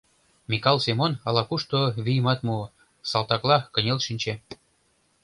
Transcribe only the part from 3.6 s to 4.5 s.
кынел шинче.